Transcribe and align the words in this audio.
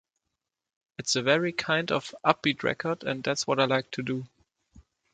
It's 0.97 1.15
a 1.15 1.21
very 1.21 1.53
kind 1.53 1.91
of 1.91 2.15
upbeat 2.25 2.63
record 2.63 3.03
and 3.03 3.23
that's 3.23 3.45
what 3.45 3.59
I 3.59 3.65
like 3.65 3.91
to 3.91 4.01
do. 4.01 4.27